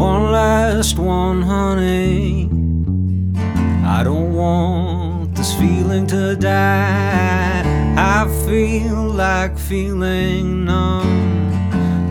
One 0.00 0.32
last 0.32 0.98
one, 0.98 1.42
honey. 1.42 2.48
I 3.84 4.02
don't 4.02 4.32
want 4.32 5.34
this 5.34 5.52
feeling 5.52 6.06
to 6.06 6.36
die. 6.36 7.62
I 7.98 8.26
feel 8.46 9.02
like 9.04 9.58
feeling 9.58 10.64
numb, 10.64 11.52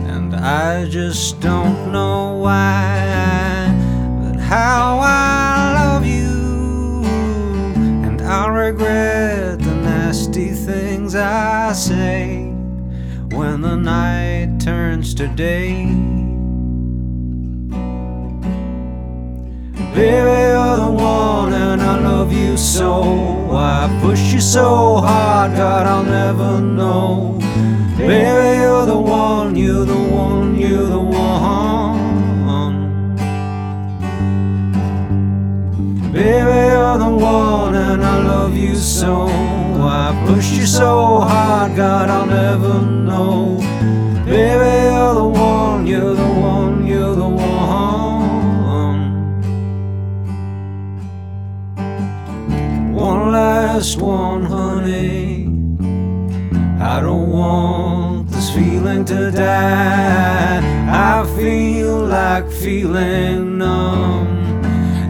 and 0.06 0.36
I 0.36 0.88
just 0.88 1.40
don't 1.40 1.90
know 1.90 2.36
why. 2.36 3.74
But 4.22 4.38
how 4.38 5.00
I 5.02 5.74
love 5.74 6.06
you, 6.06 7.02
and 8.06 8.22
I 8.22 8.46
regret 8.46 9.58
the 9.58 9.74
nasty 9.74 10.50
things 10.50 11.16
I 11.16 11.72
say 11.72 12.52
when 13.32 13.62
the 13.62 13.74
night 13.74 14.60
turns 14.60 15.12
to 15.14 15.26
day. 15.26 16.29
Baby, 19.94 20.36
you're 20.52 20.76
the 20.76 20.90
one, 20.90 21.52
and 21.52 21.82
I 21.82 21.98
love 22.00 22.32
you 22.32 22.56
so. 22.56 23.02
I 23.52 23.88
push 24.00 24.32
you 24.32 24.40
so 24.40 24.96
hard, 24.98 25.56
God, 25.56 25.86
I'll 25.86 26.04
never 26.04 26.60
know. 26.60 27.38
Baby, 27.98 28.60
you're 28.60 28.86
the 28.86 28.96
one, 28.96 29.56
you're 29.56 29.84
the 29.84 29.94
one, 29.94 30.56
you're 30.56 30.86
the 30.86 30.98
one. 30.98 31.20
Baby, 36.12 36.58
you're 36.72 36.98
the 36.98 37.10
one, 37.10 37.74
and 37.74 38.04
I 38.04 38.22
love 38.22 38.56
you 38.56 38.74
so. 38.76 39.26
I 39.28 40.24
push 40.26 40.52
you 40.52 40.66
so 40.66 41.18
hard, 41.20 41.74
God, 41.76 42.08
I'll 42.10 42.26
never 42.26 42.80
know. 42.82 43.58
Baby, 44.24 44.94
you're 44.94 45.14
the 45.14 45.19
Last 53.80 53.98
one, 53.98 54.42
honey. 54.42 55.46
I 56.78 57.00
don't 57.00 57.30
want 57.30 58.28
this 58.28 58.50
feeling 58.50 59.06
to 59.06 59.30
die. 59.30 60.60
I 60.90 61.26
feel 61.34 62.04
like 62.04 62.52
feeling 62.52 63.56
numb, 63.56 64.26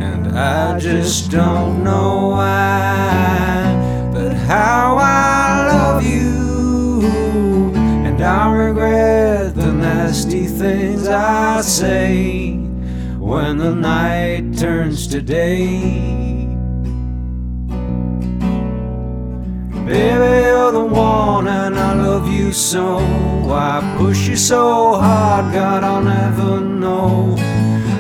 and 0.00 0.38
I 0.38 0.78
just 0.78 1.32
don't 1.32 1.82
know 1.82 2.28
why. 2.28 4.10
But 4.14 4.34
how 4.34 4.98
I 5.00 5.66
love 5.66 6.06
you, 6.06 7.72
and 8.06 8.22
I 8.22 8.52
regret 8.54 9.56
the 9.56 9.72
nasty 9.72 10.46
things 10.46 11.08
I 11.08 11.60
say 11.62 12.52
when 13.18 13.58
the 13.58 13.74
night 13.74 14.56
turns 14.56 15.08
to 15.08 15.20
day. 15.20 16.39
Baby, 19.90 20.46
you're 20.46 20.70
the 20.70 20.84
one, 20.84 21.48
and 21.48 21.76
I 21.76 21.94
love 21.94 22.28
you 22.28 22.52
so. 22.52 22.98
I 23.50 23.96
push 23.98 24.28
you 24.28 24.36
so 24.36 24.94
hard, 24.94 25.52
God, 25.52 25.82
I'll 25.82 26.00
never 26.00 26.60
know. 26.60 27.34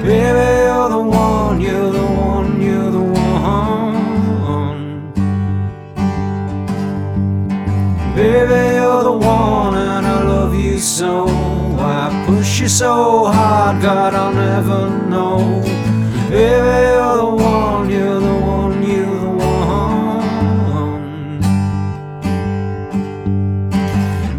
Baby, 0.04 0.46
you're 0.66 0.88
the 0.88 1.02
one, 1.02 1.60
you're 1.60 1.90
the 1.90 2.06
one, 2.06 2.62
you're 2.62 2.92
the 2.92 3.02
one. 3.02 3.92
Baby, 8.14 8.76
you're 8.76 9.02
the 9.02 9.10
one, 9.10 9.74
and 9.74 10.06
I 10.06 10.22
love 10.22 10.54
you 10.54 10.78
so. 10.78 11.26
I 11.26 12.24
push 12.24 12.60
you 12.60 12.68
so 12.68 13.24
hard, 13.32 13.82
God, 13.82 14.14
I'll 14.14 14.32
never 14.32 14.88
know. 15.08 15.60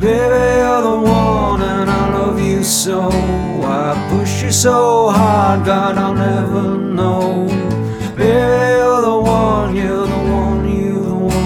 Baby, 0.02 0.42
you're 0.58 0.82
the 0.82 0.98
one, 1.00 1.62
and 1.62 1.88
I 1.88 2.10
love 2.18 2.42
you 2.42 2.64
so. 2.64 3.10
I 3.64 3.94
push 4.10 4.42
you 4.42 4.52
so 4.52 5.10
hard, 5.10 5.64
God, 5.64 5.96
I'll 5.96 6.16
never 6.16 6.76
know. 6.76 7.46
Baby, 8.18 8.80
you're 8.80 9.02
the 9.02 9.20
one, 9.22 9.76
you're 9.76 10.08
the 10.08 10.22
one, 10.42 10.68
you're 10.76 11.04
the 11.04 11.14
one. 11.14 11.42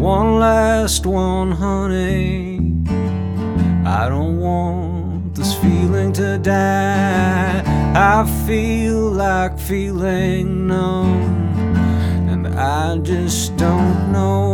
One 0.00 0.40
last 0.40 1.06
one, 1.06 1.52
honey. 1.52 2.58
I 3.86 4.08
don't 4.08 4.40
want 4.40 5.36
this 5.36 5.54
feeling 5.54 6.12
to 6.14 6.38
die. 6.38 7.62
I 7.94 8.24
feel 8.46 9.10
like 9.12 9.60
feeling 9.60 10.66
numb, 10.66 11.61
I 12.92 12.98
just 12.98 13.56
don't 13.56 14.12
know. 14.12 14.51